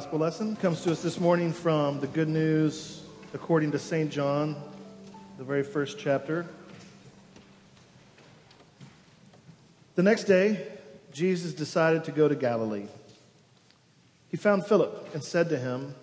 [0.00, 3.02] Gospel lesson comes to us this morning from the Good News
[3.34, 4.10] according to St.
[4.10, 4.56] John,
[5.36, 6.46] the very first chapter.
[9.96, 10.66] The next day,
[11.12, 12.86] Jesus decided to go to Galilee.
[14.30, 15.94] He found Philip and said to him,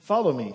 [0.00, 0.54] Follow me.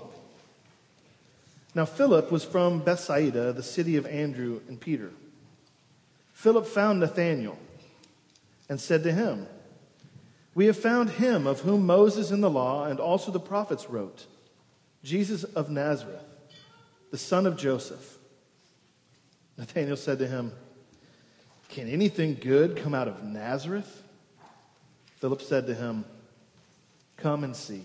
[1.76, 5.12] Now, Philip was from Bethsaida, the city of Andrew and Peter.
[6.34, 7.60] Philip found Nathanael
[8.68, 9.46] and said to him,
[10.56, 14.26] We have found him of whom Moses in the law and also the prophets wrote,
[15.04, 16.24] Jesus of Nazareth,
[17.12, 18.18] the son of Joseph.
[19.58, 20.54] Nathanael said to him,
[21.70, 24.02] Can anything good come out of Nazareth?
[25.18, 26.06] Philip said to him,
[27.18, 27.84] Come and see.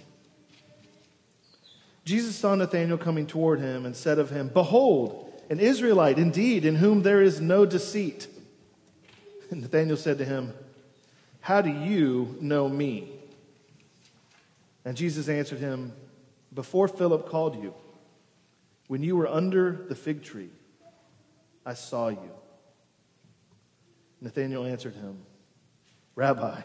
[2.04, 6.76] Jesus saw Nathanael coming toward him and said of him, Behold, an Israelite indeed, in
[6.76, 8.28] whom there is no deceit.
[9.50, 10.54] And Nathanael said to him,
[11.40, 13.10] How do you know me?
[14.84, 15.92] And Jesus answered him,
[16.52, 17.74] Before Philip called you,
[18.88, 20.50] when you were under the fig tree,
[21.64, 22.30] I saw you.
[24.20, 25.18] Nathanael answered him,
[26.14, 26.60] Rabbi,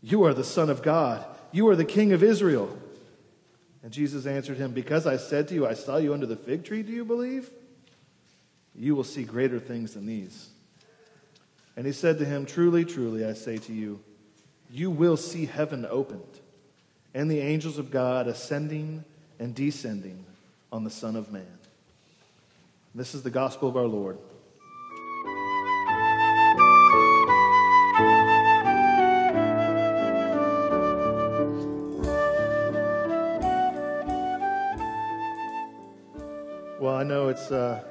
[0.00, 2.76] you are the Son of God, you are the King of Israel.
[3.82, 6.64] And Jesus answered him, Because I said to you, I saw you under the fig
[6.64, 7.50] tree, do you believe?
[8.74, 10.50] You will see greater things than these.
[11.78, 14.00] And he said to him, Truly, truly, I say to you,
[14.68, 16.40] you will see heaven opened
[17.14, 19.04] and the angels of God ascending
[19.38, 20.26] and descending
[20.72, 21.46] on the Son of Man.
[22.96, 24.18] This is the gospel of our Lord.
[36.80, 37.84] Well, I know it's uh,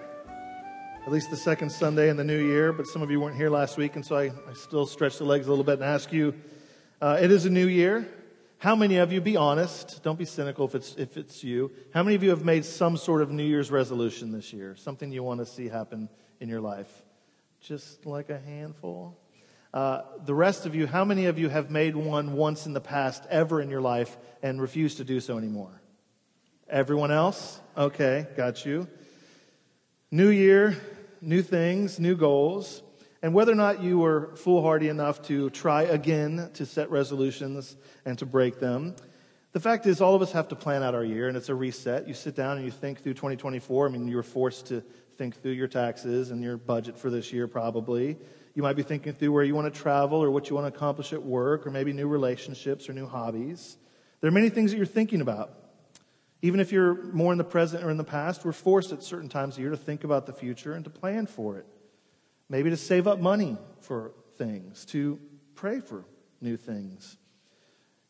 [1.07, 3.49] at least the second Sunday in the new year, but some of you weren't here
[3.49, 6.11] last week, and so I, I still stretch the legs a little bit and ask
[6.11, 6.33] you
[7.01, 8.05] uh, it is a new year.
[8.57, 12.03] How many of you, be honest, don't be cynical if it's, if it's you, how
[12.03, 14.75] many of you have made some sort of New Year's resolution this year?
[14.75, 16.09] Something you want to see happen
[16.41, 16.91] in your life?
[17.61, 19.17] Just like a handful?
[19.73, 22.81] Uh, the rest of you, how many of you have made one once in the
[22.81, 25.81] past, ever in your life, and refused to do so anymore?
[26.69, 27.61] Everyone else?
[27.77, 28.89] Okay, got you.
[30.09, 30.77] New year,
[31.21, 32.83] new things, new goals.
[33.21, 38.17] And whether or not you were foolhardy enough to try again to set resolutions and
[38.19, 38.95] to break them,
[39.53, 41.55] the fact is, all of us have to plan out our year, and it's a
[41.55, 42.07] reset.
[42.07, 43.87] You sit down and you think through 2024.
[43.87, 44.83] I mean, you were forced to
[45.17, 48.17] think through your taxes and your budget for this year, probably.
[48.53, 50.75] You might be thinking through where you want to travel or what you want to
[50.77, 53.77] accomplish at work, or maybe new relationships or new hobbies.
[54.21, 55.53] There are many things that you're thinking about.
[56.41, 59.29] Even if you're more in the present or in the past, we're forced at certain
[59.29, 61.65] times of year to think about the future and to plan for it.
[62.49, 65.19] Maybe to save up money for things, to
[65.55, 66.05] pray for
[66.39, 67.17] new things.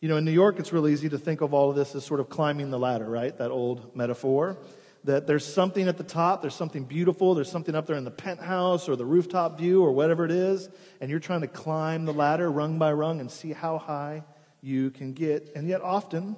[0.02, 2.06] You know, in New York, it's real easy to think of all of this as
[2.06, 3.36] sort of climbing the ladder, right?
[3.38, 4.58] That old metaphor.
[5.06, 8.12] That there's something at the top, there's something beautiful, there's something up there in the
[8.12, 12.14] penthouse or the rooftop view or whatever it is, and you're trying to climb the
[12.14, 14.24] ladder rung by rung and see how high
[14.62, 15.52] you can get.
[15.56, 16.36] And yet, often,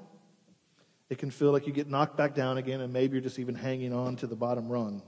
[1.09, 3.55] it can feel like you get knocked back down again, and maybe you're just even
[3.55, 5.01] hanging on to the bottom rung.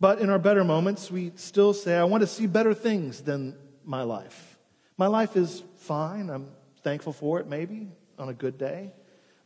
[0.00, 3.56] But in our better moments, we still say, I want to see better things than
[3.84, 4.58] my life.
[4.96, 6.30] My life is fine.
[6.30, 6.48] I'm
[6.82, 7.88] thankful for it, maybe,
[8.18, 8.92] on a good day.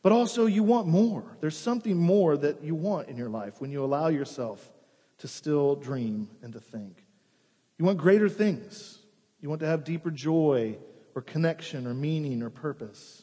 [0.02, 1.36] But also, you want more.
[1.40, 4.72] There's something more that you want in your life when you allow yourself
[5.18, 7.04] to still dream and to think.
[7.78, 8.98] You want greater things.
[9.40, 10.78] You want to have deeper joy
[11.14, 13.22] or connection or meaning or purpose.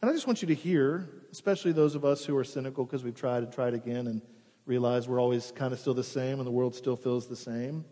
[0.00, 3.02] And I just want you to hear, especially those of us who are cynical because
[3.02, 4.22] we've tried and tried again and
[4.64, 7.84] realize we're always kind of still the same and the world still feels the same,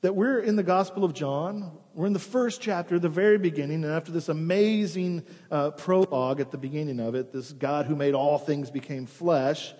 [0.00, 1.72] that we're in the Gospel of John.
[1.92, 6.50] We're in the first chapter, the very beginning, and after this amazing uh, prologue at
[6.50, 9.74] the beginning of it, this God who made all things became flesh,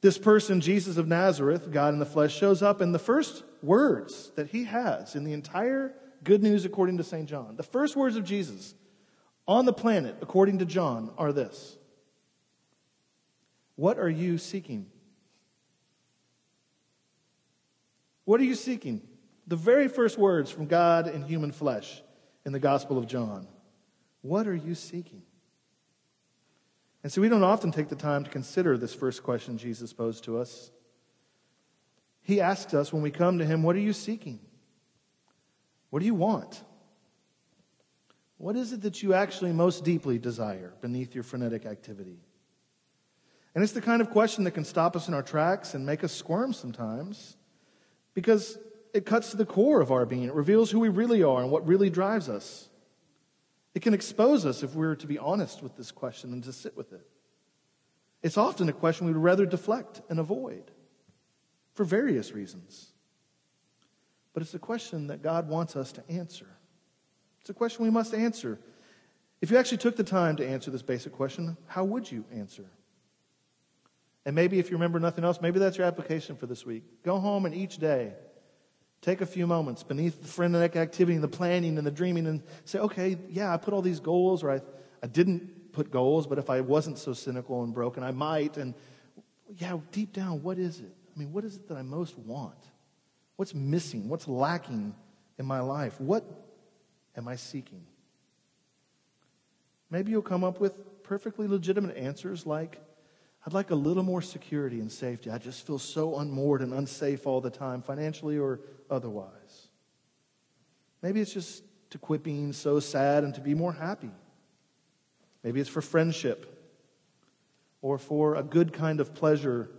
[0.00, 4.32] this person, Jesus of Nazareth, God in the flesh, shows up, and the first words
[4.34, 5.94] that he has in the entire
[6.24, 7.28] good news according to St.
[7.28, 8.74] John, the first words of Jesus
[9.48, 11.76] on the planet, according to John, are this
[13.74, 14.86] What are you seeking?
[18.24, 19.00] What are you seeking?
[19.46, 22.02] The very first words from God in human flesh
[22.44, 23.48] in the Gospel of John.
[24.20, 25.22] What are you seeking?
[27.02, 30.24] And so we don't often take the time to consider this first question Jesus posed
[30.24, 30.70] to us.
[32.20, 34.40] He asks us when we come to Him, What are you seeking?
[35.88, 36.62] What do you want?
[38.38, 42.20] What is it that you actually most deeply desire beneath your frenetic activity?
[43.54, 46.04] And it's the kind of question that can stop us in our tracks and make
[46.04, 47.36] us squirm sometimes
[48.14, 48.56] because
[48.94, 50.24] it cuts to the core of our being.
[50.24, 52.68] It reveals who we really are and what really drives us.
[53.74, 56.76] It can expose us if we're to be honest with this question and to sit
[56.76, 57.06] with it.
[58.22, 60.70] It's often a question we would rather deflect and avoid
[61.74, 62.92] for various reasons.
[64.32, 66.46] But it's a question that God wants us to answer.
[67.48, 68.58] It's a question we must answer.
[69.40, 72.66] If you actually took the time to answer this basic question, how would you answer?
[74.26, 76.82] And maybe if you remember nothing else, maybe that's your application for this week.
[77.04, 78.12] Go home and each day
[79.00, 82.42] take a few moments beneath the frenetic activity and the planning and the dreaming and
[82.66, 84.60] say, okay, yeah, I put all these goals, or I,
[85.02, 88.58] I didn't put goals, but if I wasn't so cynical and broken, I might.
[88.58, 88.74] And
[89.56, 90.94] yeah, deep down, what is it?
[91.16, 92.58] I mean, what is it that I most want?
[93.36, 94.10] What's missing?
[94.10, 94.94] What's lacking
[95.38, 95.98] in my life?
[95.98, 96.26] What
[97.18, 97.84] am I seeking?
[99.90, 102.80] Maybe you'll come up with perfectly legitimate answers like,
[103.44, 105.30] I'd like a little more security and safety.
[105.30, 108.60] I just feel so unmoored and unsafe all the time, financially or
[108.90, 109.68] otherwise.
[111.02, 114.10] Maybe it's just to quit being so sad and to be more happy.
[115.42, 116.54] Maybe it's for friendship
[117.80, 119.70] or for a good kind of pleasure,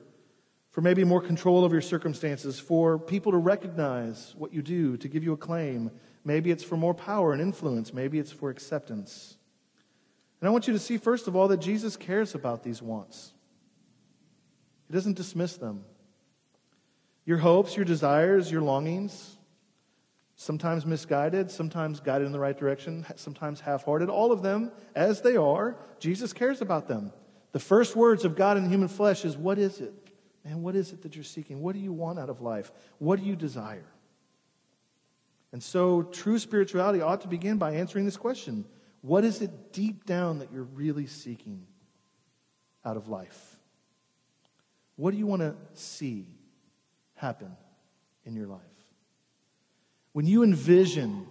[0.72, 5.08] for maybe more control of your circumstances, for people to recognize what you do, to
[5.08, 5.92] give you a claim.
[6.24, 7.94] Maybe it's for more power and influence.
[7.94, 9.38] Maybe it's for acceptance.
[10.42, 13.34] And I want you to see, first of all, that Jesus cares about these wants.
[14.88, 15.84] He doesn't dismiss them.
[17.26, 19.38] Your hopes, your desires, your longings,
[20.36, 25.22] sometimes misguided, sometimes guided in the right direction, sometimes half hearted, all of them, as
[25.22, 27.12] they are, Jesus cares about them.
[27.52, 29.94] The first words of God in human flesh is, What is it?
[30.46, 31.62] Man, what is it that you're seeking?
[31.62, 32.72] What do you want out of life?
[32.98, 33.86] What do you desire?
[35.52, 38.66] And so, true spirituality ought to begin by answering this question
[39.02, 41.66] What is it deep down that you're really seeking
[42.86, 43.58] out of life?
[44.96, 46.28] What do you want to see
[47.16, 47.56] happen
[48.26, 48.60] in your life?
[50.12, 51.26] When you envision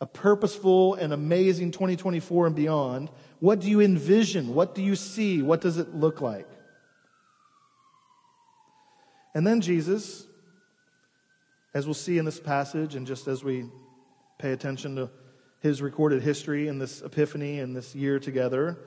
[0.00, 3.10] a purposeful and amazing 2024 and beyond,
[3.40, 4.54] what do you envision?
[4.54, 5.42] What do you see?
[5.42, 6.48] What does it look like?
[9.34, 10.26] And then Jesus,
[11.72, 13.66] as we'll see in this passage, and just as we
[14.38, 15.10] pay attention to
[15.60, 18.78] his recorded history and this epiphany and this year together,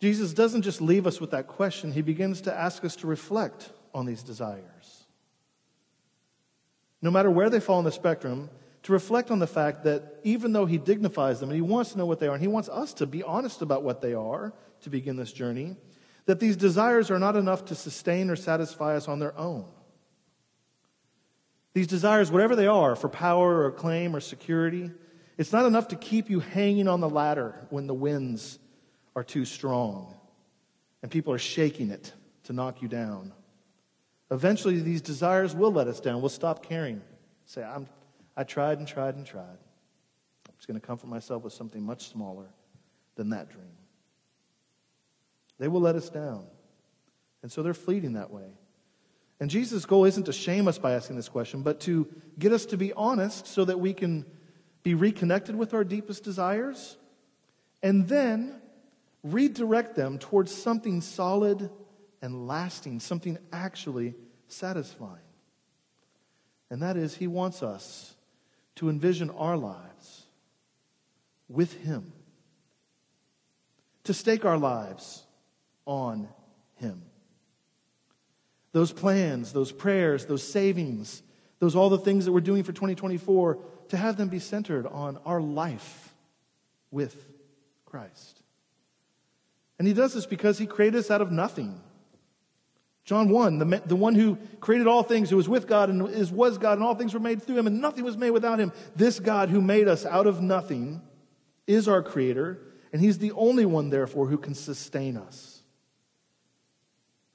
[0.00, 3.70] Jesus doesn't just leave us with that question, he begins to ask us to reflect
[3.94, 5.04] on these desires.
[7.00, 8.50] No matter where they fall on the spectrum,
[8.84, 11.98] to reflect on the fact that even though he dignifies them and he wants to
[11.98, 14.52] know what they are, and he wants us to be honest about what they are
[14.80, 15.76] to begin this journey,
[16.26, 19.66] that these desires are not enough to sustain or satisfy us on their own.
[21.74, 24.90] These desires, whatever they are, for power or claim or security,
[25.38, 28.58] it's not enough to keep you hanging on the ladder when the winds
[29.16, 30.14] are too strong
[31.02, 32.12] and people are shaking it
[32.44, 33.32] to knock you down.
[34.30, 36.20] Eventually, these desires will let us down.
[36.20, 37.02] We'll stop caring.
[37.46, 37.86] Say, I'm,
[38.36, 39.42] I tried and tried and tried.
[39.42, 42.46] I'm just going to comfort myself with something much smaller
[43.16, 43.66] than that dream.
[45.58, 46.46] They will let us down.
[47.42, 48.48] And so they're fleeting that way.
[49.42, 52.06] And Jesus' goal isn't to shame us by asking this question, but to
[52.38, 54.24] get us to be honest so that we can
[54.84, 56.96] be reconnected with our deepest desires
[57.82, 58.62] and then
[59.24, 61.70] redirect them towards something solid
[62.22, 64.14] and lasting, something actually
[64.46, 65.18] satisfying.
[66.70, 68.14] And that is, He wants us
[68.76, 70.26] to envision our lives
[71.48, 72.12] with Him,
[74.04, 75.24] to stake our lives
[75.84, 76.28] on
[76.76, 77.02] Him.
[78.72, 81.22] Those plans, those prayers, those savings,
[81.58, 85.18] those all the things that we're doing for 2024, to have them be centered on
[85.24, 86.14] our life
[86.90, 87.24] with
[87.84, 88.42] Christ.
[89.78, 91.80] And he does this because he created us out of nothing.
[93.04, 96.30] John 1, the, the one who created all things, who was with God and is,
[96.30, 98.72] was God, and all things were made through him, and nothing was made without him.
[98.94, 101.02] This God who made us out of nothing
[101.66, 102.60] is our creator,
[102.92, 105.62] and he's the only one, therefore, who can sustain us,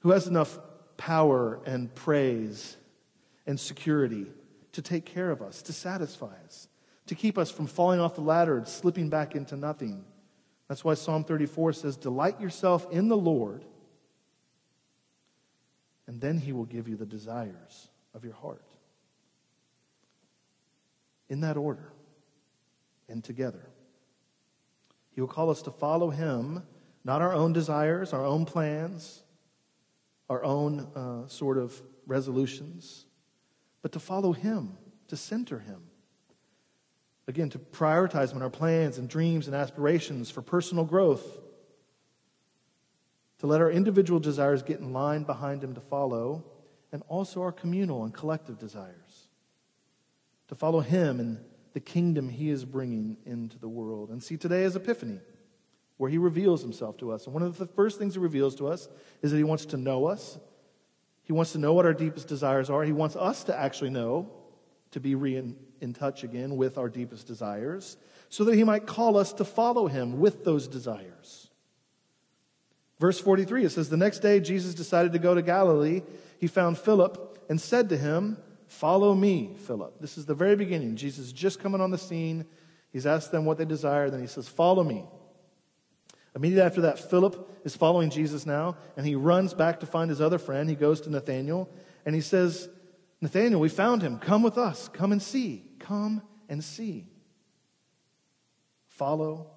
[0.00, 0.58] who has enough
[0.98, 2.76] power and praise
[3.46, 4.26] and security
[4.72, 6.68] to take care of us, to satisfy us,
[7.06, 10.04] to keep us from falling off the ladder and slipping back into nothing.
[10.68, 13.64] That's why Psalm 34 says, Delight yourself in the Lord,
[16.06, 18.62] and then he will give you the desires of your heart.
[21.30, 21.92] In that order
[23.08, 23.68] and together.
[25.10, 26.62] He will call us to follow him,
[27.04, 29.22] not our own desires, our own plans,
[30.28, 33.06] our own uh, sort of resolutions,
[33.82, 34.76] but to follow him,
[35.08, 35.82] to center him.
[37.26, 41.24] Again, to prioritize in our plans and dreams and aspirations for personal growth.
[43.40, 46.44] To let our individual desires get in line behind Him to follow,
[46.90, 49.28] and also our communal and collective desires.
[50.48, 51.38] To follow Him in
[51.78, 54.10] the kingdom he is bringing into the world.
[54.10, 55.20] And see, today is Epiphany,
[55.98, 57.26] where he reveals himself to us.
[57.26, 58.88] And one of the first things he reveals to us
[59.20, 60.38] is that he wants to know us.
[61.24, 62.84] He wants to know what our deepest desires are.
[62.84, 64.30] He wants us to actually know,
[64.92, 67.98] to be re in, in touch again with our deepest desires,
[68.30, 71.48] so that he might call us to follow him with those desires.
[72.98, 76.02] Verse 43, it says, The next day Jesus decided to go to Galilee.
[76.38, 80.00] He found Philip and said to him, Follow me, Philip.
[80.00, 80.96] This is the very beginning.
[80.96, 82.44] Jesus is just coming on the scene.
[82.92, 84.10] He's asked them what they desire.
[84.10, 85.04] Then he says, Follow me.
[86.34, 90.20] Immediately after that, Philip is following Jesus now, and he runs back to find his
[90.20, 90.68] other friend.
[90.68, 91.68] He goes to Nathanael,
[92.04, 92.68] and he says,
[93.20, 94.18] Nathanael, we found him.
[94.18, 94.88] Come with us.
[94.88, 95.64] Come and see.
[95.78, 97.08] Come and see.
[98.86, 99.50] Follow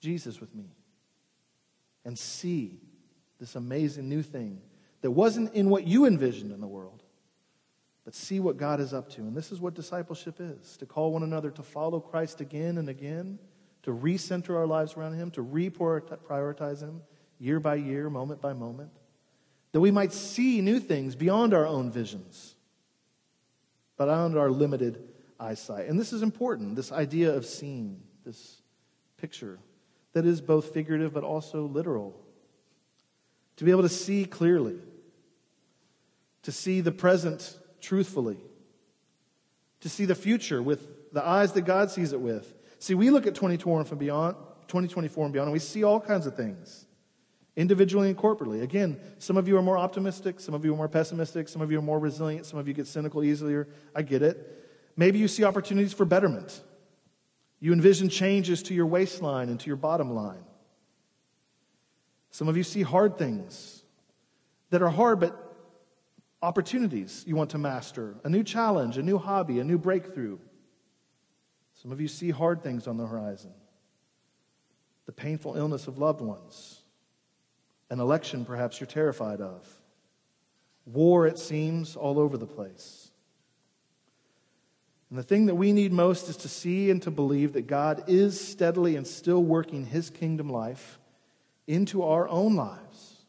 [0.00, 0.70] Jesus with me
[2.04, 2.80] and see
[3.40, 4.60] this amazing new thing
[5.00, 7.02] that wasn't in what you envisioned in the world,
[8.04, 9.22] but see what God is up to.
[9.22, 12.88] And this is what discipleship is to call one another to follow Christ again and
[12.88, 13.38] again,
[13.84, 17.02] to recenter our lives around Him, to reprioritize Him
[17.38, 18.90] year by year, moment by moment,
[19.72, 22.54] that we might see new things beyond our own visions,
[23.96, 25.02] but beyond our limited
[25.38, 25.88] eyesight.
[25.88, 28.62] And this is important this idea of seeing, this
[29.18, 29.58] picture
[30.14, 32.18] that is both figurative but also literal.
[33.56, 34.78] To be able to see clearly,
[36.42, 38.38] to see the present truthfully,
[39.80, 42.52] to see the future with the eyes that God sees it with.
[42.84, 44.36] See, we look at 2024 and beyond,
[44.68, 46.84] 2024 and beyond, and we see all kinds of things,
[47.56, 48.62] individually and corporately.
[48.62, 51.72] Again, some of you are more optimistic, some of you are more pessimistic, some of
[51.72, 53.68] you are more resilient, some of you get cynical easier.
[53.94, 54.68] I get it.
[54.98, 56.62] Maybe you see opportunities for betterment.
[57.58, 60.44] You envision changes to your waistline and to your bottom line.
[62.32, 63.82] Some of you see hard things
[64.68, 65.56] that are hard, but
[66.42, 70.36] opportunities you want to master, a new challenge, a new hobby, a new breakthrough.
[71.84, 73.52] Some of you see hard things on the horizon
[75.04, 76.80] the painful illness of loved ones,
[77.90, 79.68] an election perhaps you're terrified of,
[80.86, 83.10] war, it seems, all over the place.
[85.10, 88.04] And the thing that we need most is to see and to believe that God
[88.06, 90.98] is steadily and still working his kingdom life
[91.66, 93.26] into our own lives,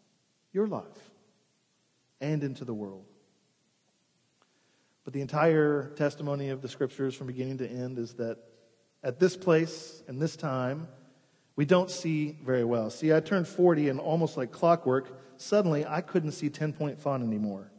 [0.54, 0.86] your life
[2.22, 3.15] and into the world.
[5.06, 8.40] But the entire testimony of the scriptures from beginning to end is that
[9.04, 10.88] at this place and this time,
[11.56, 12.90] we don't see very well.
[12.90, 15.08] See, I turned 40 and almost like clockwork,
[15.38, 17.72] suddenly I couldn't see 10 point font anymore.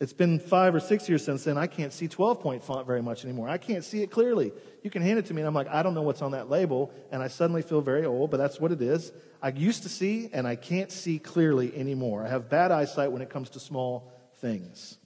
[0.00, 1.56] It's been five or six years since then.
[1.58, 3.48] I can't see 12 point font very much anymore.
[3.48, 4.50] I can't see it clearly.
[4.82, 6.48] You can hand it to me, and I'm like, I don't know what's on that
[6.48, 9.12] label, and I suddenly feel very old, but that's what it is.
[9.42, 12.24] I used to see, and I can't see clearly anymore.
[12.24, 14.96] I have bad eyesight when it comes to small things.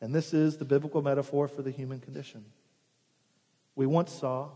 [0.00, 2.44] And this is the biblical metaphor for the human condition.
[3.74, 4.50] We once saw,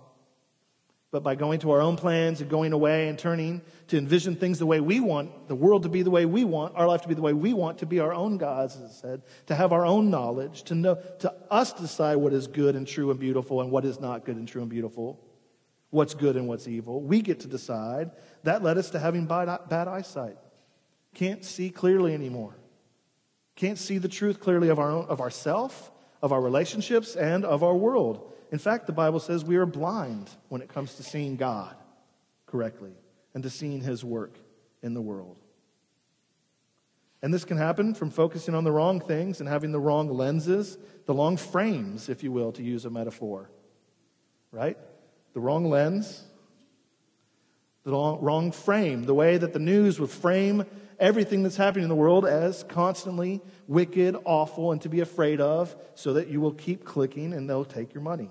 [1.11, 4.59] but by going to our own plans and going away and turning to envision things
[4.59, 7.09] the way we want, the world to be the way we want, our life to
[7.09, 9.73] be the way we want, to be our own gods, as it said, to have
[9.73, 13.61] our own knowledge, to know, to us decide what is good and true and beautiful
[13.61, 15.21] and what is not good and true and beautiful
[15.91, 17.03] what's good and what's evil.
[17.03, 18.13] We get to decide.
[18.45, 20.39] That led us to having bad, bad eyesight.
[21.15, 22.57] Can't see clearly anymore.
[23.61, 27.63] Can't see the truth clearly of our own, of ourself, of our relationships, and of
[27.63, 28.33] our world.
[28.51, 31.77] In fact, the Bible says we are blind when it comes to seeing God
[32.47, 32.95] correctly
[33.35, 34.33] and to seeing His work
[34.83, 35.39] in the world.
[37.21, 40.79] And this can happen from focusing on the wrong things and having the wrong lenses,
[41.05, 43.51] the wrong frames, if you will, to use a metaphor.
[44.53, 44.79] Right?
[45.33, 46.25] the wrong lens,
[47.85, 50.65] the wrong frame, the way that the news would frame
[51.01, 55.75] everything that's happening in the world as constantly wicked, awful, and to be afraid of,
[55.95, 58.31] so that you will keep clicking and they'll take your money.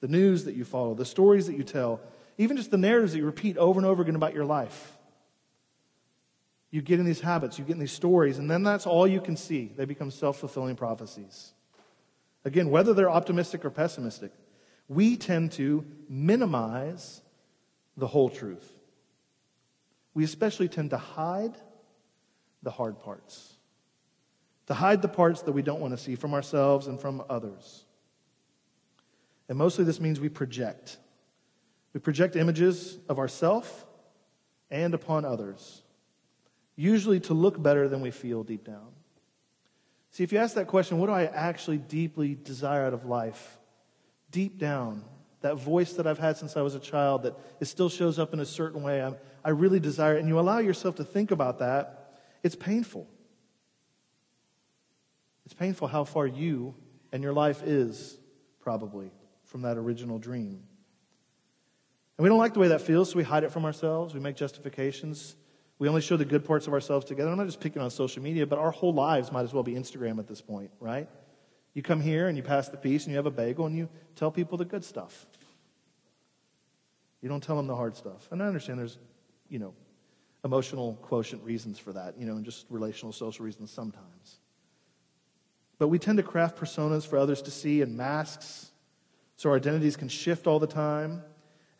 [0.00, 2.00] The news that you follow, the stories that you tell,
[2.36, 4.98] even just the narratives that you repeat over and over again about your life.
[6.70, 9.20] You get in these habits, you get in these stories, and then that's all you
[9.20, 9.72] can see.
[9.76, 11.52] They become self fulfilling prophecies.
[12.44, 14.32] Again, whether they're optimistic or pessimistic,
[14.88, 17.22] we tend to minimize
[17.96, 18.73] the whole truth.
[20.14, 21.56] We especially tend to hide
[22.62, 23.54] the hard parts,
[24.66, 27.84] to hide the parts that we don't want to see from ourselves and from others.
[29.48, 30.96] And mostly this means we project.
[31.92, 33.84] We project images of ourself
[34.70, 35.82] and upon others,
[36.76, 38.88] usually to look better than we feel deep down.
[40.12, 43.58] See, if you ask that question, what do I actually deeply desire out of life?
[44.34, 45.04] deep down,
[45.42, 48.34] that voice that I've had since I was a child that it still shows up
[48.34, 49.12] in a certain way, i
[49.44, 53.08] I really desire and you allow yourself to think about that, it's painful.
[55.44, 56.74] It's painful how far you
[57.12, 58.18] and your life is,
[58.60, 59.12] probably,
[59.44, 60.62] from that original dream.
[62.16, 64.14] And we don't like the way that feels, so we hide it from ourselves.
[64.14, 65.36] We make justifications.
[65.78, 67.30] We only show the good parts of ourselves together.
[67.30, 69.74] I'm not just picking on social media, but our whole lives might as well be
[69.74, 71.08] Instagram at this point, right?
[71.74, 73.88] You come here and you pass the peace and you have a bagel and you
[74.14, 75.26] tell people the good stuff.
[77.20, 78.28] You don't tell them the hard stuff.
[78.30, 78.98] And I understand there's,
[79.48, 79.74] you know,
[80.44, 84.38] emotional quotient reasons for that, you know, and just relational social reasons sometimes.
[85.78, 88.70] But we tend to craft personas for others to see and masks
[89.36, 91.22] so our identities can shift all the time.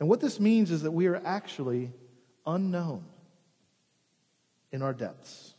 [0.01, 1.93] And what this means is that we are actually
[2.47, 3.05] unknown
[4.73, 5.55] in our depths,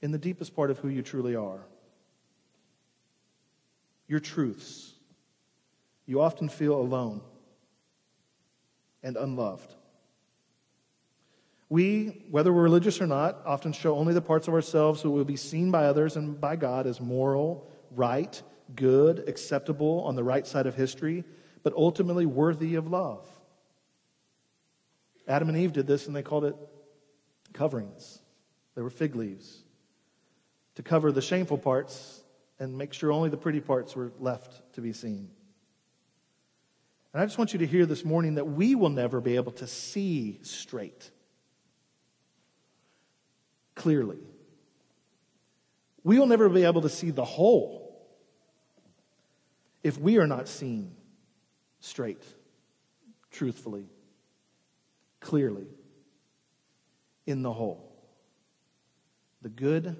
[0.00, 1.66] in the deepest part of who you truly are.
[4.06, 4.92] Your truths.
[6.06, 7.20] You often feel alone
[9.02, 9.74] and unloved.
[11.70, 15.24] We, whether we're religious or not, often show only the parts of ourselves that will
[15.24, 18.40] be seen by others and by God as moral, right,
[18.74, 21.24] good, acceptable, on the right side of history,
[21.62, 23.26] but ultimately worthy of love.
[25.26, 26.56] Adam and Eve did this and they called it
[27.52, 28.20] coverings.
[28.74, 29.62] They were fig leaves
[30.76, 32.22] to cover the shameful parts
[32.58, 35.28] and make sure only the pretty parts were left to be seen.
[37.12, 39.52] And I just want you to hear this morning that we will never be able
[39.52, 41.10] to see straight
[43.78, 44.18] clearly.
[46.04, 48.06] We will never be able to see the whole
[49.82, 50.94] if we are not seen
[51.80, 52.22] straight,
[53.30, 53.86] truthfully,
[55.20, 55.66] clearly,
[57.26, 57.92] in the whole.
[59.42, 59.96] The good,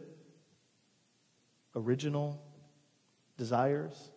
[1.76, 2.42] original
[3.36, 4.10] desires,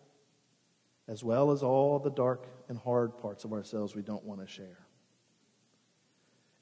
[1.06, 4.46] as well as all the dark and hard parts of ourselves we don't want to
[4.46, 4.81] share.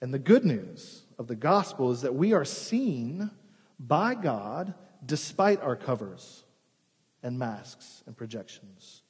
[0.00, 3.30] And the good news of the gospel is that we are seen
[3.78, 6.44] by God despite our covers
[7.22, 9.02] and masks and projections.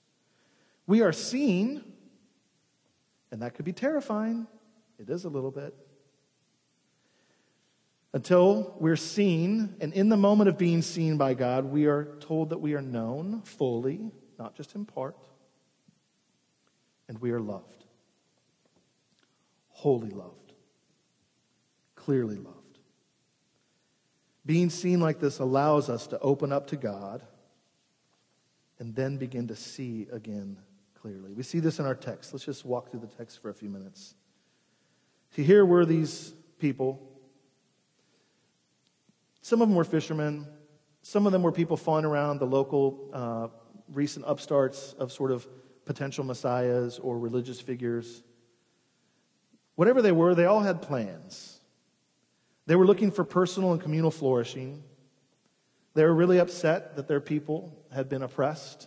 [0.87, 1.85] We are seen,
[3.31, 4.49] and that could be terrifying.
[4.99, 5.75] It is a little bit.
[8.13, 12.51] Until we're seen, and in the moment of being seen by God, we are told
[12.51, 15.17] that we are known fully, not just in part,
[17.09, 17.85] and we are loved.
[19.69, 20.40] Wholly loved
[22.05, 22.79] clearly loved.
[24.47, 27.23] Being seen like this allows us to open up to God
[28.79, 30.57] and then begin to see again
[30.95, 31.35] clearly.
[31.35, 32.33] We see this in our text.
[32.33, 34.15] Let's just walk through the text for a few minutes.
[35.37, 37.07] See, here were these people.
[39.43, 40.47] Some of them were fishermen.
[41.03, 43.49] Some of them were people flying around the local uh,
[43.93, 45.47] recent upstarts of sort of
[45.85, 48.23] potential messiahs or religious figures.
[49.75, 51.60] Whatever they were, they all had plans.
[52.71, 54.85] They were looking for personal and communal flourishing.
[55.95, 58.87] They were really upset that their people had been oppressed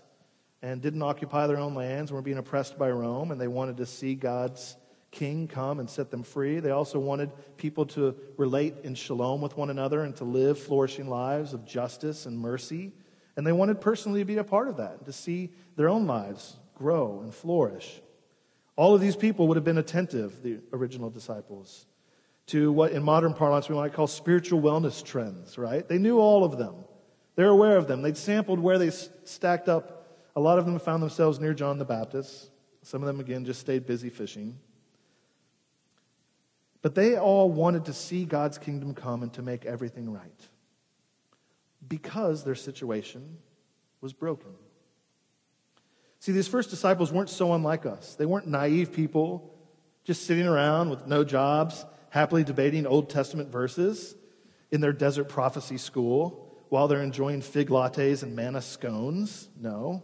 [0.61, 3.75] and didn't occupy their own lands and were being oppressed by Rome, and they wanted
[3.75, 4.77] to see God's
[5.11, 6.61] king come and set them free.
[6.61, 11.09] They also wanted people to relate in shalom with one another and to live flourishing
[11.09, 12.93] lives of justice and mercy.
[13.35, 16.55] And they wanted personally to be a part of that, to see their own lives
[16.73, 18.01] grow and flourish.
[18.77, 21.85] All of these people would have been attentive, the original disciples
[22.47, 25.87] to what in modern parlance we might call spiritual wellness trends, right?
[25.87, 26.75] They knew all of them.
[27.35, 28.01] They're aware of them.
[28.01, 30.07] They'd sampled where they stacked up.
[30.35, 32.49] A lot of them found themselves near John the Baptist.
[32.81, 34.59] Some of them, again, just stayed busy fishing.
[36.81, 40.47] But they all wanted to see God's kingdom come and to make everything right
[41.87, 43.37] because their situation
[44.01, 44.51] was broken.
[46.19, 48.15] See, these first disciples weren't so unlike us.
[48.15, 49.53] They weren't naive people
[50.03, 54.13] just sitting around with no jobs happily debating Old Testament verses
[54.69, 59.49] in their desert prophecy school while they're enjoying fig lattes and manna scones.
[59.59, 60.03] No.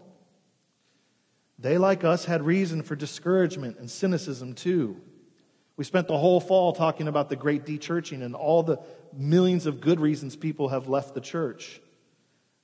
[1.59, 4.99] They, like us, had reason for discouragement and cynicism too.
[5.77, 8.79] We spent the whole fall talking about the great dechurching and all the
[9.13, 11.79] millions of good reasons people have left the church.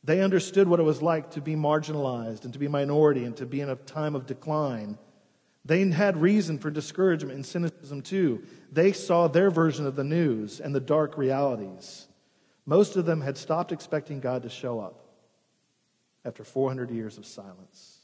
[0.04, 3.46] They understood what it was like to be marginalized and to be minority and to
[3.46, 4.98] be in a time of decline
[5.66, 8.44] they had reason for discouragement and cynicism too.
[8.72, 12.08] They saw their version of the news and the dark realities.
[12.68, 15.02] Most of them had stopped expecting God to show up
[16.24, 17.98] after 400 years of silence.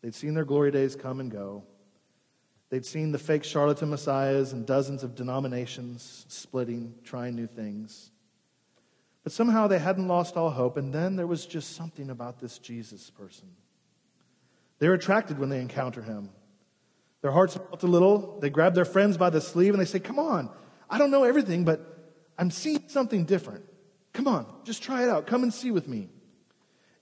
[0.00, 1.64] They'd seen their glory days come and go.
[2.70, 8.12] They'd seen the fake charlatan messiahs and dozens of denominations splitting, trying new things.
[9.24, 12.58] But somehow they hadn't lost all hope, and then there was just something about this
[12.58, 13.48] Jesus person.
[14.80, 16.30] They're attracted when they encounter him.
[17.22, 18.40] Their hearts melt a little.
[18.40, 20.50] They grab their friends by the sleeve and they say, Come on,
[20.88, 23.64] I don't know everything, but I'm seeing something different.
[24.12, 25.26] Come on, just try it out.
[25.26, 26.08] Come and see with me.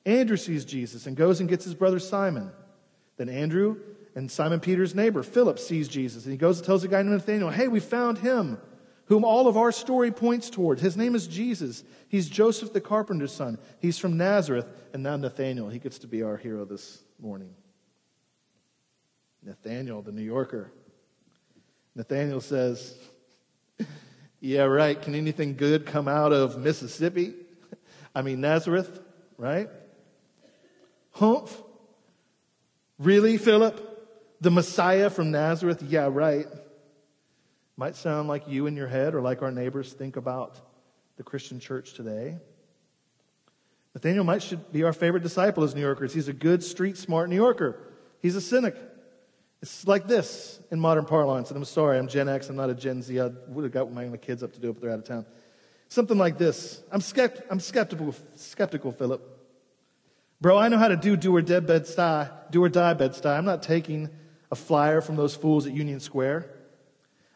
[0.05, 2.51] Andrew sees Jesus and goes and gets his brother Simon.
[3.17, 3.77] Then Andrew
[4.15, 7.13] and Simon Peter's neighbor, Philip, sees Jesus and he goes and tells the guy named
[7.13, 8.59] Nathanael, Hey, we found him,
[9.07, 10.81] whom all of our story points toward.
[10.81, 11.85] His name is Jesus.
[12.09, 13.59] He's Joseph the carpenter's son.
[13.79, 14.67] He's from Nazareth.
[14.93, 17.55] And now Nathanael, he gets to be our hero this morning.
[19.43, 20.71] Nathanael, the New Yorker.
[21.95, 22.97] Nathanael says,
[24.41, 25.01] Yeah, right.
[25.01, 27.35] Can anything good come out of Mississippi?
[28.15, 29.01] I mean, Nazareth,
[29.37, 29.69] right?
[31.13, 31.61] Humph?
[32.99, 33.85] Really, Philip?
[34.41, 35.83] The Messiah from Nazareth?
[35.83, 36.47] Yeah, right.
[37.77, 40.59] Might sound like you in your head or like our neighbors think about
[41.17, 42.37] the Christian church today.
[43.95, 46.13] Nathanael might should be our favorite disciple as New Yorkers.
[46.15, 47.81] He's a good, street smart New Yorker.
[48.23, 48.77] He's a cynic.
[49.61, 52.75] It's like this in modern parlance, and I'm sorry, I'm Gen X, I'm not a
[52.75, 53.19] Gen Z.
[53.21, 55.27] I would have got my kids up to do it, but they're out of town.
[55.89, 56.83] Something like this.
[56.93, 59.37] I'm, skept- I'm skeptical, skeptical, Philip.
[60.41, 63.13] Bro, I know how to do do or dead bed die, do or die bed
[63.13, 63.37] stuy.
[63.37, 64.09] I'm not taking
[64.53, 66.51] a flyer from those fools at Union Square.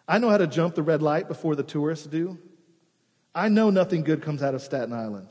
[0.06, 2.38] I know how to jump the red light before the tourists do.
[3.34, 5.28] I know nothing good comes out of Staten Island.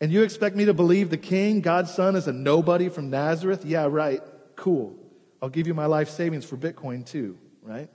[0.00, 3.64] And you expect me to believe the king, God's son, is a nobody from Nazareth?
[3.64, 4.20] Yeah, right.
[4.56, 4.99] Cool.
[5.42, 7.88] I'll give you my life savings for Bitcoin too, right?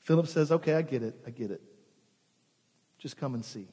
[0.00, 1.14] Philip says, Okay, I get it.
[1.26, 1.62] I get it.
[2.98, 3.68] Just come and see.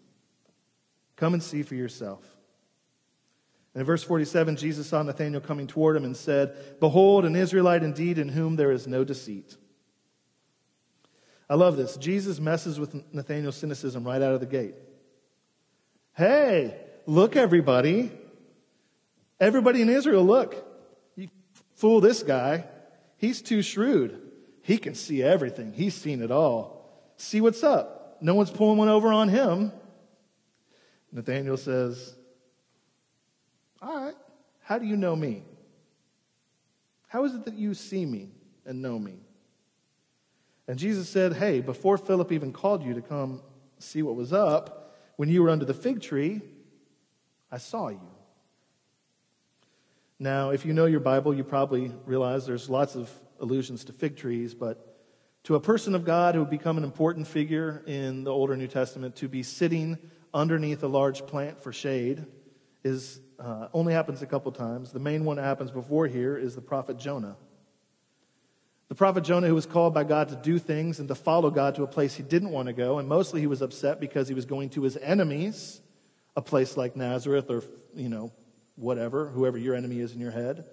[1.16, 2.24] Come and see for yourself.
[3.74, 7.84] And in verse 47, Jesus saw Nathanael coming toward him and said, Behold, an Israelite
[7.84, 9.56] indeed in whom there is no deceit.
[11.50, 11.98] I love this.
[11.98, 14.76] Jesus messes with Nathanael's cynicism right out of the gate.
[16.16, 18.12] Hey, look, everybody.
[19.40, 20.69] Everybody in Israel, look
[21.80, 22.66] fool this guy.
[23.18, 24.22] He's too shrewd.
[24.62, 26.78] He can see everything, he's seen it all.
[27.18, 28.18] See what's up.
[28.22, 29.72] No one's pulling one over on him.
[31.12, 32.16] Nathanael says,
[33.82, 34.16] All right,
[34.62, 35.44] how do you know me?
[37.08, 38.30] How is it that you see me
[38.66, 39.16] and know me?
[40.68, 43.42] And Jesus said, Hey, before Philip even called you to come
[43.80, 46.42] see what was up, when you were under the fig tree,
[47.52, 48.12] I saw you.
[50.22, 54.18] Now, if you know your Bible, you probably realize there's lots of allusions to fig
[54.18, 54.86] trees, but
[55.46, 58.68] to a person of God who would become an important figure in the Older New
[58.68, 59.98] Testament, to be sitting
[60.34, 62.26] underneath a large plant for shade
[62.84, 64.92] is uh, only happens a couple times.
[64.92, 67.38] The main one that happens before here is the prophet Jonah.
[68.90, 71.76] The prophet Jonah, who was called by God to do things and to follow God
[71.76, 74.34] to a place he didn't want to go, and mostly he was upset because he
[74.34, 75.80] was going to his enemies,
[76.36, 77.64] a place like Nazareth or,
[77.96, 78.34] you know,
[78.80, 80.64] whatever, whoever your enemy is in your head,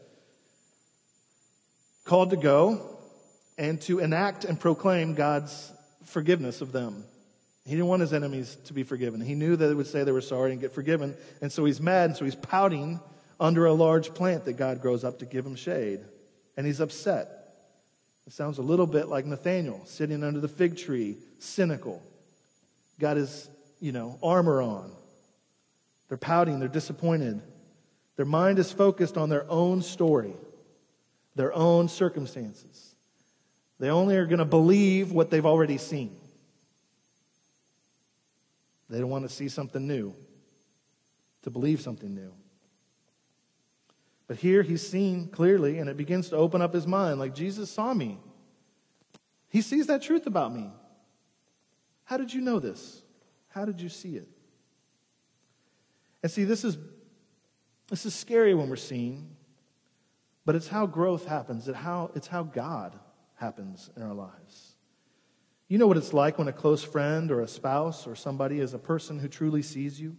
[2.04, 2.98] called to go
[3.58, 5.72] and to enact and proclaim God's
[6.04, 7.04] forgiveness of them.
[7.64, 9.20] He didn't want his enemies to be forgiven.
[9.20, 11.16] He knew that it would say they were sorry and get forgiven.
[11.42, 13.00] And so he's mad, and so he's pouting
[13.40, 16.00] under a large plant that God grows up to give him shade.
[16.56, 17.28] And he's upset.
[18.26, 22.02] It sounds a little bit like Nathanael sitting under the fig tree, cynical.
[23.00, 23.48] Got his,
[23.80, 24.92] you know, armor on.
[26.08, 27.42] They're pouting, they're disappointed.
[28.16, 30.34] Their mind is focused on their own story,
[31.34, 32.94] their own circumstances.
[33.78, 36.16] They only are going to believe what they've already seen.
[38.88, 40.14] They don't want to see something new,
[41.42, 42.32] to believe something new.
[44.28, 47.70] But here he's seen clearly, and it begins to open up his mind like Jesus
[47.70, 48.18] saw me.
[49.50, 50.70] He sees that truth about me.
[52.04, 53.02] How did you know this?
[53.48, 54.28] How did you see it?
[56.22, 56.76] And see, this is
[57.88, 59.28] this is scary when we're seeing,
[60.44, 61.68] but it's how growth happens.
[61.68, 62.98] It's how, it's how God
[63.34, 64.76] happens in our lives.
[65.68, 68.72] You know what it's like when a close friend or a spouse or somebody is
[68.72, 70.16] a person who truly sees you,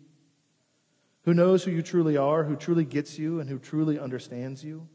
[1.24, 4.88] who knows who you truly are, who truly gets you, and who truly understands you.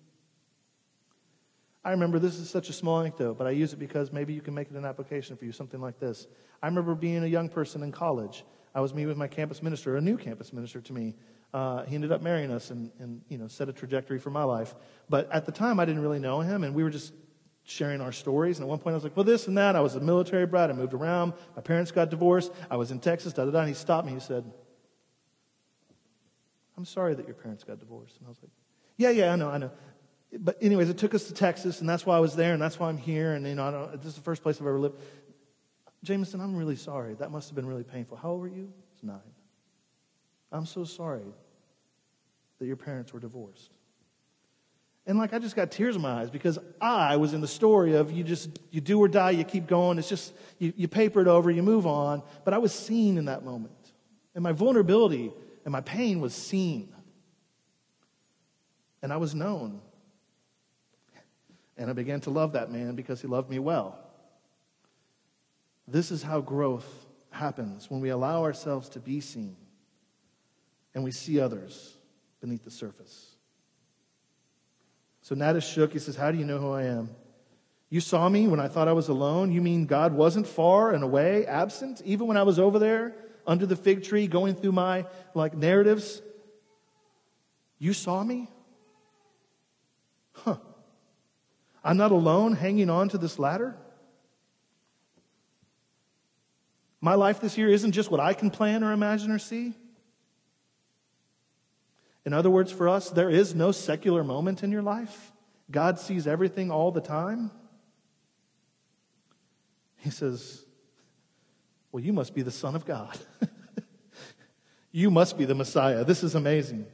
[1.85, 4.41] I remember this is such a small anecdote, but I use it because maybe you
[4.41, 6.27] can make it an application for you, something like this.
[6.63, 8.45] I remember being a young person in college.
[8.75, 11.15] I was meeting with my campus minister, a new campus minister to me,
[11.53, 14.45] uh, he ended up marrying us and, and you know set a trajectory for my
[14.45, 14.75] life.
[15.09, 17.13] But at the time, I didn't really know him, and we were just
[17.65, 18.59] sharing our stories.
[18.59, 20.47] And at one point, I was like, "Well, this and that." I was a military
[20.47, 20.71] brat.
[20.71, 21.35] I moved around.
[21.55, 22.53] My parents got divorced.
[22.71, 23.33] I was in Texas.
[23.33, 23.61] Da da da.
[23.61, 24.15] And he stopped me.
[24.15, 24.51] He said,
[26.77, 28.53] "I'm sorry that your parents got divorced." And I was like,
[28.97, 29.71] "Yeah, yeah, I know, I know."
[30.39, 32.81] But anyways, it took us to Texas, and that's why I was there, and that's
[32.81, 33.35] why I'm here.
[33.35, 34.99] And you know, this is the first place I've ever lived.
[36.03, 37.15] Jamison, I'm really sorry.
[37.15, 38.17] That must have been really painful.
[38.17, 38.73] How old were you?
[38.95, 39.21] It's nine.
[40.53, 41.23] I'm so sorry
[42.59, 43.71] that your parents were divorced.
[45.07, 47.95] And like I just got tears in my eyes because I was in the story
[47.95, 49.99] of you just you do or die, you keep going.
[49.99, 52.23] It's just you, you paper it over, you move on.
[52.45, 53.73] But I was seen in that moment.
[54.35, 55.33] And my vulnerability
[55.65, 56.95] and my pain was seen.
[59.03, 59.81] And I was known.
[61.77, 63.99] And I began to love that man because he loved me well.
[65.89, 66.87] This is how growth
[67.31, 69.57] happens when we allow ourselves to be seen
[70.95, 71.97] and we see others
[72.41, 73.31] beneath the surface.
[75.23, 75.93] So Nat is shook.
[75.93, 77.11] He says, How do you know who I am?
[77.89, 79.53] You saw me when I thought I was alone.
[79.53, 83.15] You mean God wasn't far and away, absent, even when I was over there
[83.47, 86.23] under the fig tree going through my like narratives?
[87.79, 88.49] You saw me?
[90.33, 90.57] Huh.
[91.85, 93.77] I'm not alone hanging on to this ladder?
[97.01, 99.75] My life this year isn't just what I can plan or imagine or see.
[102.25, 105.33] In other words, for us, there is no secular moment in your life.
[105.71, 107.51] God sees everything all the time.
[109.97, 110.65] He says,
[111.91, 113.19] Well, you must be the Son of God.
[114.93, 116.05] you must be the Messiah.
[116.05, 116.87] This is amazing.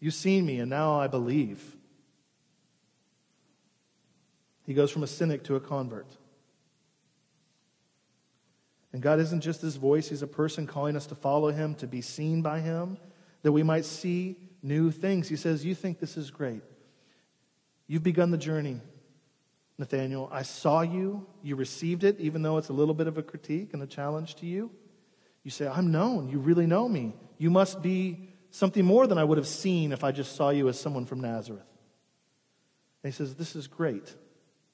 [0.00, 1.76] You've seen me, and now I believe.
[4.64, 6.06] He goes from a cynic to a convert.
[8.92, 11.86] And God isn't just this voice, He's a person calling us to follow Him, to
[11.86, 12.98] be seen by Him,
[13.42, 15.28] that we might see new things.
[15.28, 16.62] He says, You think this is great.
[17.86, 18.80] You've begun the journey,
[19.78, 20.28] Nathanael.
[20.30, 21.26] I saw you.
[21.42, 24.36] You received it, even though it's a little bit of a critique and a challenge
[24.36, 24.70] to you.
[25.42, 26.28] You say, I'm known.
[26.28, 27.14] You really know me.
[27.38, 30.68] You must be something more than I would have seen if I just saw you
[30.68, 31.62] as someone from Nazareth.
[33.02, 34.14] And he says, This is great.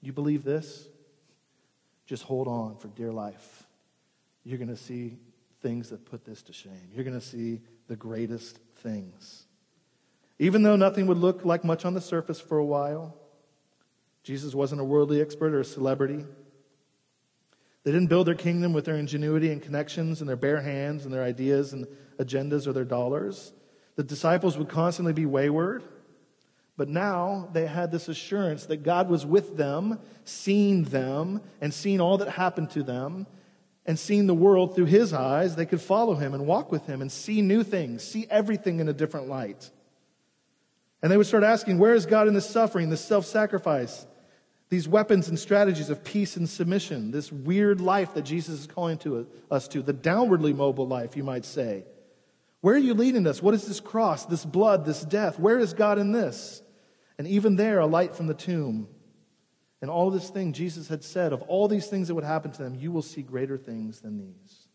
[0.00, 0.88] You believe this?
[2.06, 3.64] Just hold on for dear life
[4.44, 5.18] you're going to see
[5.62, 6.90] things that put this to shame.
[6.94, 9.43] You're going to see the greatest things.
[10.38, 13.16] Even though nothing would look like much on the surface for a while,
[14.22, 16.24] Jesus wasn't a worldly expert or a celebrity.
[17.84, 21.12] They didn't build their kingdom with their ingenuity and connections and their bare hands and
[21.12, 21.86] their ideas and
[22.18, 23.52] agendas or their dollars.
[23.96, 25.84] The disciples would constantly be wayward,
[26.76, 32.00] but now they had this assurance that God was with them, seeing them, and seeing
[32.00, 33.26] all that happened to them,
[33.86, 37.02] and seeing the world through his eyes, they could follow him and walk with him
[37.02, 39.70] and see new things, see everything in a different light.
[41.04, 44.06] And they would start asking, where is God in this suffering, this self sacrifice,
[44.70, 48.96] these weapons and strategies of peace and submission, this weird life that Jesus is calling
[49.00, 51.84] to us to, the downwardly mobile life, you might say?
[52.62, 53.42] Where are you leading us?
[53.42, 55.38] What is this cross, this blood, this death?
[55.38, 56.62] Where is God in this?
[57.18, 58.88] And even there, a light from the tomb
[59.82, 62.62] and all this thing Jesus had said, of all these things that would happen to
[62.62, 64.68] them, you will see greater things than these.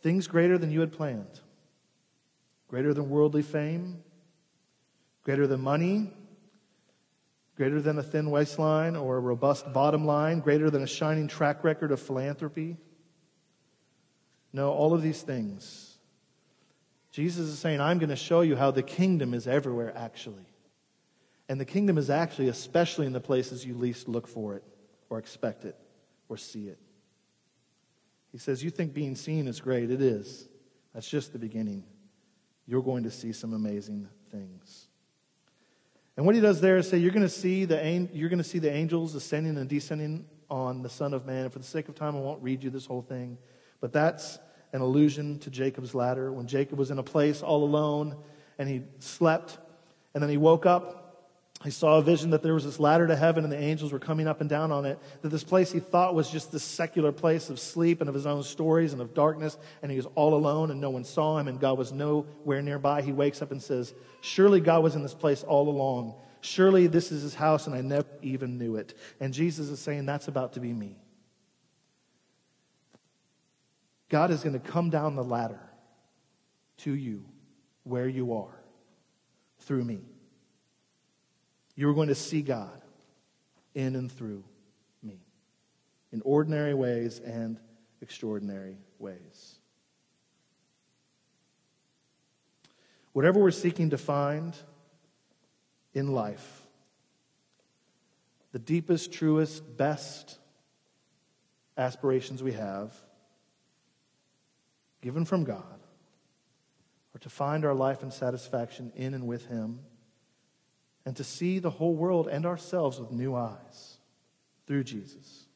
[0.00, 1.38] Things greater than you had planned,
[2.66, 4.02] greater than worldly fame,
[5.22, 6.10] greater than money,
[7.56, 11.64] greater than a thin waistline or a robust bottom line, greater than a shining track
[11.64, 12.76] record of philanthropy.
[14.52, 15.96] No, all of these things.
[17.10, 20.46] Jesus is saying, I'm going to show you how the kingdom is everywhere, actually.
[21.48, 24.64] And the kingdom is actually, especially in the places you least look for it,
[25.10, 25.76] or expect it,
[26.28, 26.78] or see it.
[28.30, 29.90] He says, You think being seen is great.
[29.90, 30.48] It is.
[30.94, 31.84] That's just the beginning.
[32.66, 34.88] You're going to see some amazing things.
[36.16, 38.44] And what he does there is say, You're going to see the, you're going to
[38.44, 41.44] see the angels ascending and descending on the Son of Man.
[41.44, 43.38] And for the sake of time, I won't read you this whole thing.
[43.80, 44.38] But that's
[44.72, 46.32] an allusion to Jacob's ladder.
[46.32, 48.16] When Jacob was in a place all alone
[48.58, 49.58] and he slept,
[50.14, 51.01] and then he woke up
[51.64, 54.00] he saw a vision that there was this ladder to heaven and the angels were
[54.00, 54.98] coming up and down on it.
[55.20, 58.26] That this place he thought was just this secular place of sleep and of his
[58.26, 59.56] own stories and of darkness.
[59.80, 63.02] And he was all alone and no one saw him and God was nowhere nearby.
[63.02, 66.14] He wakes up and says, Surely God was in this place all along.
[66.40, 68.94] Surely this is his house and I never even knew it.
[69.20, 70.96] And Jesus is saying, That's about to be me.
[74.08, 75.60] God is going to come down the ladder
[76.78, 77.24] to you
[77.84, 78.60] where you are
[79.60, 80.00] through me.
[81.74, 82.82] You are going to see God
[83.74, 84.44] in and through
[85.02, 85.18] me
[86.12, 87.58] in ordinary ways and
[88.00, 89.58] extraordinary ways.
[93.12, 94.56] Whatever we're seeking to find
[95.94, 96.62] in life,
[98.52, 100.38] the deepest, truest, best
[101.76, 102.94] aspirations we have,
[105.00, 105.80] given from God,
[107.14, 109.80] are to find our life and satisfaction in and with Him
[111.04, 113.96] and to see the whole world and ourselves with new eyes
[114.66, 115.46] through Jesus.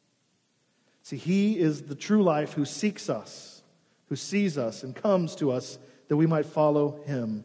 [1.02, 3.62] See, He is the true life who seeks us,
[4.09, 5.78] who sees us, and comes to us
[6.09, 7.44] that we might follow Him.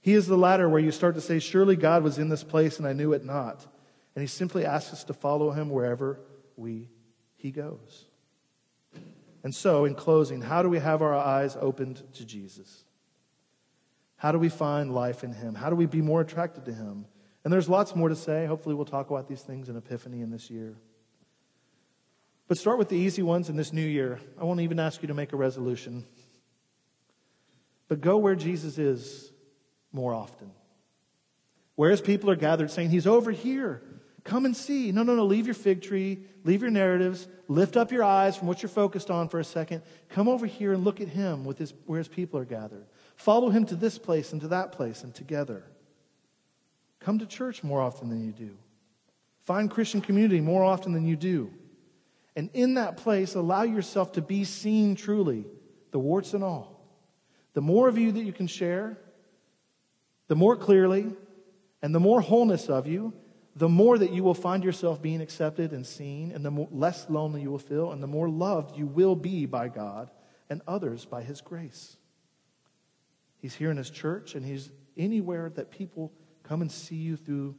[0.00, 2.78] He is the ladder where you start to say, Surely God was in this place
[2.78, 3.66] and I knew it not.
[4.14, 6.18] And He simply asks us to follow Him wherever
[6.56, 6.88] we,
[7.36, 8.06] He goes.
[9.42, 12.84] And so, in closing, how do we have our eyes opened to Jesus?
[14.16, 15.54] How do we find life in Him?
[15.54, 17.06] How do we be more attracted to Him?
[17.44, 18.46] And there's lots more to say.
[18.46, 20.76] Hopefully, we'll talk about these things in Epiphany in this year.
[22.48, 24.20] But start with the easy ones in this new year.
[24.38, 26.04] I won't even ask you to make a resolution.
[27.88, 29.32] But go where Jesus is
[29.92, 30.50] more often.
[31.76, 33.82] Whereas people are gathered saying, He's over here.
[34.22, 34.92] Come and see.
[34.92, 35.24] No, no, no.
[35.24, 36.18] Leave your fig tree.
[36.44, 37.26] Leave your narratives.
[37.48, 39.82] Lift up your eyes from what you're focused on for a second.
[40.08, 42.86] Come over here and look at Him with his, where His people are gathered.
[43.16, 45.64] Follow Him to this place and to that place and together.
[47.00, 48.56] Come to church more often than you do.
[49.44, 51.50] Find Christian community more often than you do.
[52.36, 55.44] And in that place, allow yourself to be seen truly,
[55.90, 56.80] the warts and all.
[57.54, 58.96] The more of you that you can share,
[60.28, 61.06] the more clearly,
[61.82, 63.12] and the more wholeness of you,
[63.56, 67.10] the more that you will find yourself being accepted and seen, and the more, less
[67.10, 70.10] lonely you will feel, and the more loved you will be by God
[70.48, 71.96] and others by His grace.
[73.38, 76.12] He's here in His church, and He's anywhere that people
[76.50, 77.54] come and see you through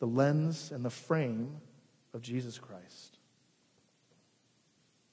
[0.00, 1.60] the lens and the frame
[2.12, 3.18] of Jesus Christ.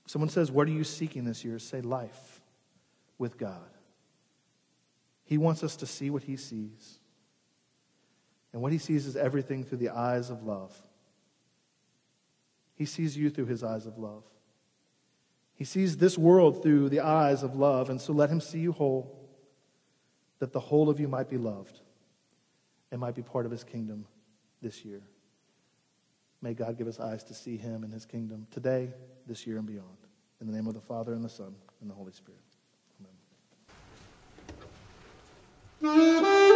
[0.07, 1.59] Someone says, What are you seeking this year?
[1.59, 2.41] Say life
[3.19, 3.69] with God.
[5.25, 6.97] He wants us to see what He sees.
[8.51, 10.75] And what He sees is everything through the eyes of love.
[12.73, 14.23] He sees you through His eyes of love.
[15.53, 18.71] He sees this world through the eyes of love, and so let Him see you
[18.71, 19.29] whole,
[20.39, 21.79] that the whole of you might be loved
[22.91, 24.05] and might be part of his kingdom
[24.61, 25.01] this year.
[26.41, 28.89] May God give us eyes to see him and his kingdom today,
[29.27, 29.97] this year, and beyond.
[30.41, 32.39] In the name of the Father, and the Son, and the Holy Spirit.
[35.81, 36.55] Amen.